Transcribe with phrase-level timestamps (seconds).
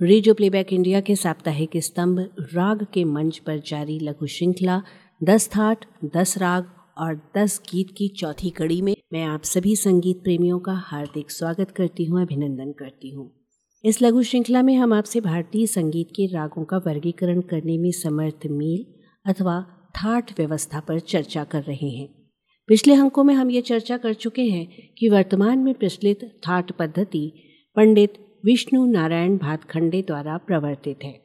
[0.00, 2.18] Radio playback India के साप्ताहिक स्तंभ
[2.54, 4.82] राग के मंच पर जारी लघु श्रृंखला,
[5.24, 6.66] दस थाट, दस राग
[6.98, 11.70] और दस गीत की चौथी कड़ी में मैं आप सभी संगीत प्रेमियों का हार्दिक स्वागत
[11.70, 13.30] करती हूँ, अभिनंदन करती हूँ।
[13.84, 18.46] इस लघु श्रृंखला में हम आपसे भारतीय संगीत के रागों का वर्गीकरण करने में समर्थ
[18.46, 18.84] मील
[19.26, 19.60] अथवा
[19.94, 22.08] थाट व्यवस्था पर चर्चा कर रहे हैं।
[22.68, 27.32] पिछले अंकों में हम ये चर्चा कर चुके हैं कि वर्तमान में प्रचलित थाट पद्धति
[27.76, 31.20] पंडित विष्णु नारायण भातखंडे द्वारा प्रवर्तित है।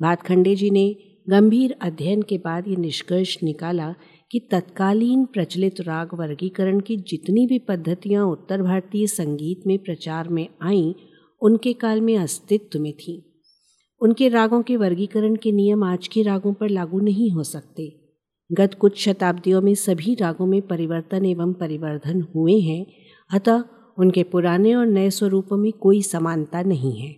[0.00, 0.96] भातखंडे जी ने
[1.30, 3.94] गंभीर अध्ययन के बाद ये निष्कर्ष निकाला
[4.30, 10.48] कि तत्कालीन प्रचलित राग वर्गीकरण की जितनी भी पद्धतियाँ उत्तर भारतीय संगीत में प्रचार में
[10.62, 10.92] आईं,
[11.42, 13.22] उनके काल में अस्तित्व में थीं।
[14.00, 18.00] उनके रागों के वर्गीकरण के नियम आज के रागों पर लागू नहीं हो सकते।
[18.52, 22.86] गत कुछ शताब्दियों में सभी रागों में परिवर्तन एवं परिवर्धन हुए हैं,
[23.32, 23.64] अतः
[23.98, 27.16] उनके पुराने और नए स्वरूपों में कोई समानता नहीं है।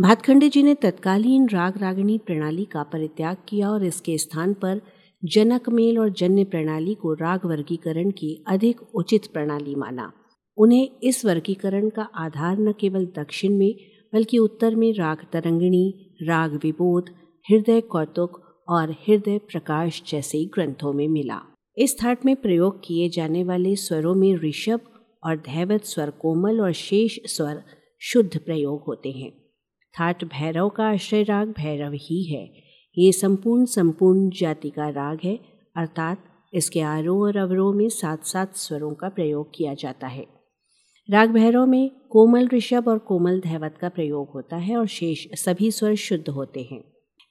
[0.00, 4.80] भातखंडे जी ने तत्कालीन राग रागिणी प्रणाली का परित्याग किया और इसके स्थान पर
[5.24, 10.12] जनक मेल और जन्य प्रणाली को राग वर्गीकरण की अधिक उचित प्रणाली माना।
[10.58, 13.74] उन्हें इस वर्गीकरण का आधार न केवल दक्षिण में,
[14.12, 17.10] बल्कि उत्तर में राग तरंगिणी, राग विबोध,
[17.50, 21.40] हृदय कौतुक और हृदय प्रकाश जैसे ग्रंथों में मिला।
[21.78, 24.80] इस थाट में प्रयोग किए जाने वाले स्वरों में ऋषभ
[25.24, 27.62] और धैवत स्वर कोमल और शेष स्वर
[27.98, 29.32] शुद्ध प्रयोग होते हैं।
[30.00, 32.52] थाट भैरव का आश्रय राग भैरव ही है।
[32.98, 35.40] ये संपूर्ण संपूर्ण जाति का राग है,
[35.76, 40.26] अर्थात इसके आरोह और अवरोह में सात सात स्वरों का प्रयोग किया जाता है।
[41.10, 45.70] राग भैरव में कोमल ऋषभ और कोमल धैवत का प्रयोग होता है और शेष सभी
[45.70, 46.84] स्वर शुद्ध होते हैं।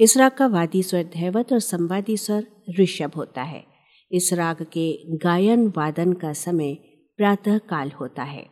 [0.00, 2.46] इस राग का वादी स्वर धैवत और संवादी स्वर
[2.80, 3.64] ऋषभ होता है।
[4.12, 6.78] इस राग के गायन वादन का समय
[7.16, 8.46] प्रातः काल होता है।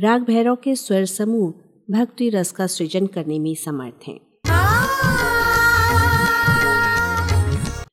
[0.00, 1.50] राग भैरव के स्वर समूह
[1.90, 4.20] भक्ति रस का सृजन करने में समर्थ हैं।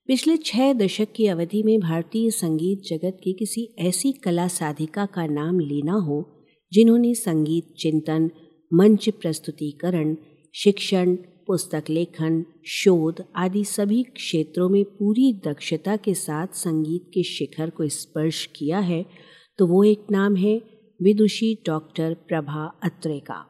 [0.08, 5.26] पिछले छह दशक की अवधि में भारतीय संगीत जगत की किसी ऐसी कला साधिका का
[5.26, 8.30] नाम लेना हो, जिन्होंने संगीत चिंतन,
[8.74, 10.16] मंच प्रस्तुतिकरण,
[10.56, 17.70] शिक्षण, पुस्तक लेखन, शोध आदि सभी क्षेत्रों में पूरी दक्षता के साथ संगीत के शिखर
[17.70, 20.62] को स्पर्श किया है तो वो एक नाम है
[21.02, 23.46] विदुषी डॉक्टर प्रभा अत्रे का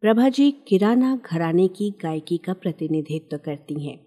[0.00, 3.98] प्रभा जी किराना घराने की गायकी का प्रतिनिधित्व करती हैं।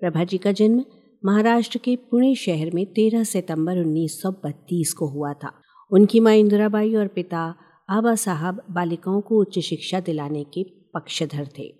[0.00, 0.84] प्रभा जी का जन्म
[1.24, 5.52] महाराष्ट्र के पुणे शहर में 13 सितंबर 1932 को हुआ था।
[5.90, 7.54] उनकी माँ इंदिराबाई और पिता
[7.88, 10.62] आबा साहब बालिकाओं को उच्च शिक्षा दिलाने के
[10.94, 11.74] पक्षधर थे।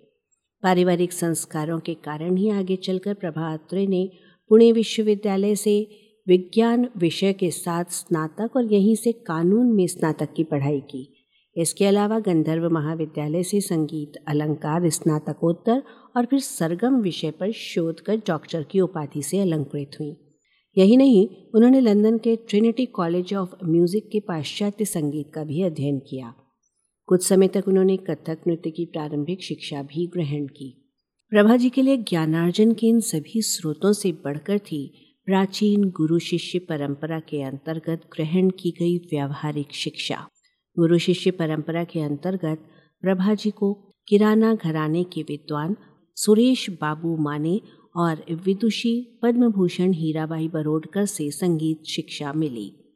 [0.63, 4.11] पारिवारिक संस्कारों के कारण ही आगे चलकर प्रभा अत्रे ने
[4.49, 10.43] पुणे विश्वविद्यालय से विज्ञान विषय के साथ स्नातक और यहीं से कानून में स्नातक की
[10.43, 15.83] पढ़ाई की। इसके अलावा गंधर्व महाविद्यालय से संगीत, अलंकार, स्नातकोत्तर
[16.17, 20.15] और फिर सरगम विषय पर शोध कर डॉक्टर की उपाधि से अलंकृत हुई।
[20.77, 25.99] यही नहीं, उन्होंने लंदन के ट्रिनिटी कॉलेज ऑफ़ म्यूज़िक के पाश्चात्य संगीत का भी अध्ययन
[25.99, 26.33] किया।
[27.07, 30.87] कुछ समय तक उन्होंने कथक नृत्य की प्रारंभिक शिक्षा भी ग्रहण की।
[31.29, 36.59] प्रभा जी के लिए ज्ञानार्जन के इन सभी स्रोतों से बढ़कर थी प्राचीन गुरु शिष्य
[36.59, 40.27] परंपरा के अंतर्गत ग्रहण की गई व्यावहारिक शिक्षा।
[40.79, 42.65] गुरु शिष्य परंपरा के अंतर्गत
[43.01, 43.73] प्रभा जी को
[44.07, 45.75] किराना घराने के विद्वान
[46.15, 47.61] सुरेश बाबू माने
[47.95, 52.95] और विदुषी पद्मभूषण हीराबाई बरोडकर से संगीत शिक्षा मिली।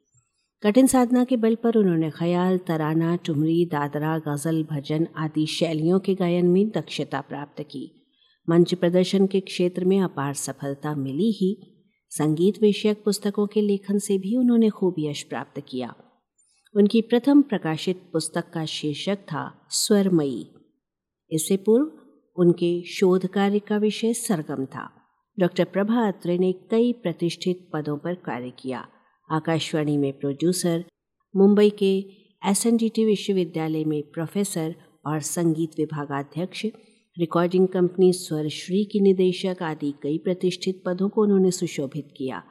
[0.62, 6.14] कठिन साधना के बल पर उन्होंने ख्याल, तराना, टुमरी, दादरा, गज़ल, भजन आदि शैलियों के
[6.14, 8.06] गायन में दक्षता प्राप्त की।
[8.50, 11.74] मंच प्रदर्शन के क्षेत्र में अपार सफलता मिली ही
[12.10, 15.94] संगीत विषयक पुस्तकों के लेखन से भी उन्होंने खूब यश प्राप्त किया।
[16.76, 20.50] उनकी प्रथम प्रकाशित पुस्तक का शीर्षक था, स्वरमयी।
[21.30, 21.92] इससे पूर्व
[22.36, 24.90] उनके शोध कार्य का विषय सरगम था।
[25.38, 28.88] डॉक्टर प्रभा अत्रे ने कई प्रतिष्ठित पदों पर कार्य किया।
[29.30, 30.84] आकाशवाणी में प्रोड्यूसर,
[31.36, 31.98] मुंबई के
[32.48, 32.66] एस
[32.98, 34.74] विश्वविद्यालय में प्रोफेसर
[35.06, 36.66] और संगीत विभागाध्यक्ष
[37.18, 42.42] रिकॉर्डिंग कंपनी स्वरश्री की निदेशक आदि कई प्रतिष्ठित पदों को उन्होंने सुशोभित किया।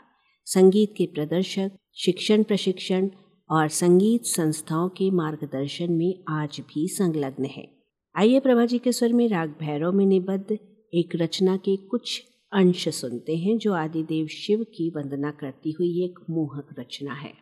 [0.46, 3.10] संगीत के प्रदर्शक, शिक्षण प्रशिक्षण
[3.50, 7.70] और संगीत संस्थाओं के मार्गदर्शन में आज भी संलग्न है।
[8.16, 10.58] आइए प्रभा जी के स्वर में राग भैरव में निबद्ध
[10.94, 12.24] एक रचना के कुछ
[12.54, 17.34] अंश सुनते हैं, जो आदिदेव शिव की वंदना करती हुई एक मोहक रचना है।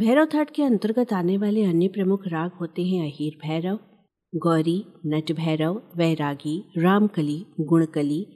[0.00, 3.78] भैरव थाट के अंतर्गत आने वाले अन्य प्रमुख राग होते हैं अहीर भैरव,
[4.36, 8.26] गौरी, नट भैरव, वैरागी, रामकली, गुणकली,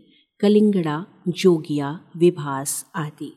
[0.41, 3.33] कलिंगड़ा, जोगिया, विभास आदि।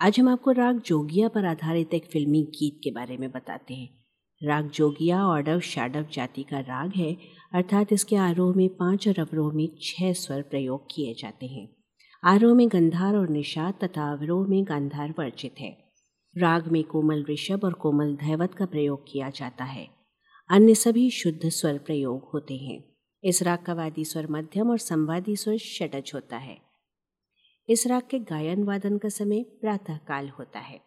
[0.00, 4.04] आज हम आपको राग जोगिया पर आधारित एक फिल्मी गीत के बारे में बताते हैं।
[4.42, 7.16] राग जोगिया ऑर्डव शाडव जाति का राग है,
[7.54, 11.76] अर्थात इसके आरोह में पाँच और अवरोह में छह स्वर प्रयोग किए जाते हैं।
[12.24, 15.91] आरोह में गंधार और निषाद तथा अवरोह में गांधार वर्जित है।
[16.38, 19.88] राग में कोमल ऋषभ और कोमल धैवत का प्रयोग किया जाता है।
[20.50, 22.84] अन्य सभी शुद्ध स्वर प्रयोग होते हैं।
[23.24, 26.58] इस राग का वादी स्वर मध्यम और संवादी स्वर षटज होता है।
[27.68, 30.80] इस राग के गायन वादन का समय प्रातः काल होता है।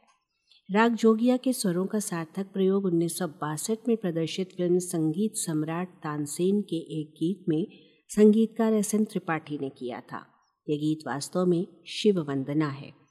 [0.72, 5.88] राग जोगिया के स्वरों का सार्थक प्रयोग उन्नीस सौ बासठ में प्रदर्शित फ़िल्म संगीत सम्राट
[5.88, 7.68] तानसेन के एक गीत में
[8.10, 10.28] संगीतकार एस एन त्रिपाठी ने किया था।
[10.70, 13.05] यह गीत वास्तव में शिव वंदना है।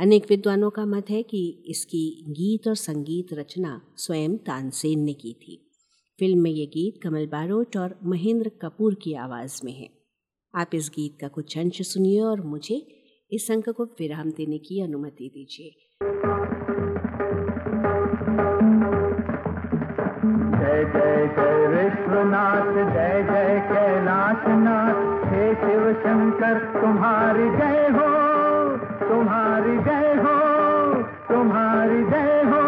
[0.00, 5.32] अनेक विद्वानों का मत है कि इसकी गीत और संगीत रचना स्वयं तानसेन ने की
[5.32, 5.70] थी।
[6.20, 9.90] फ़िल्म में ये गीत कमल बारोट और महेंद्र कपूर की आवाज़ में है।
[10.54, 12.86] आप इस गीत का कुछ अंश सुनिए और मुझे
[13.32, 15.70] इस अंक को विराम देने की अनुमति दीजिए।
[20.60, 23.50] जय जय जय विश्वनाथ, जय जय
[25.30, 28.29] हे शिव शंकर तुम्हारी जय हो।
[29.10, 30.34] तुम्हारी जय हो,
[31.28, 32.60] तुम्हारी जय हो।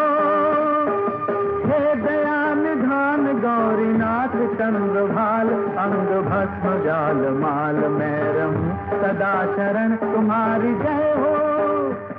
[1.66, 5.48] हे दया निधान गौरीनाथ चंद्र भाल
[5.84, 8.58] अंग भस्म जाल माल मैरम
[8.96, 11.32] सदा शरण तुम्हारी जय हो,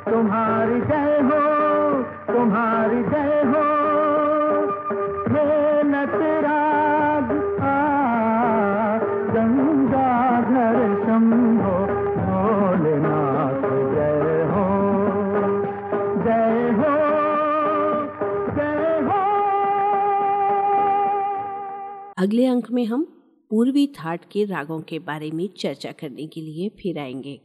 [0.09, 1.43] तुम्हारी जय हो,
[2.33, 3.72] तुम्हारी जय हे।
[22.23, 23.03] अगले अंक में हम
[23.49, 27.41] पूर्वी थाट के रागों के बारे में चर्चा करने के लिए फिर आएँगे।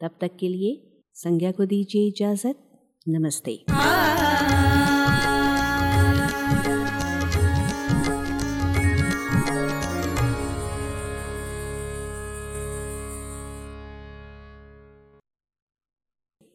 [0.00, 2.54] तब तक के लिए संज्ञा को दीजिए इजाज़त।
[3.08, 3.64] नमस्ते।